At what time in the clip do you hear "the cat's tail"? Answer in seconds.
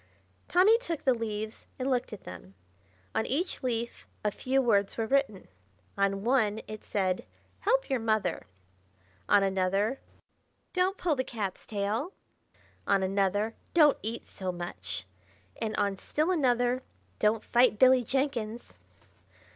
11.15-12.13